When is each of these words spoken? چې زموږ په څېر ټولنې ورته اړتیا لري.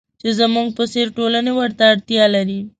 چې 0.21 0.29
زموږ 0.39 0.67
په 0.77 0.83
څېر 0.91 1.07
ټولنې 1.17 1.51
ورته 1.59 1.83
اړتیا 1.93 2.25
لري. 2.35 2.59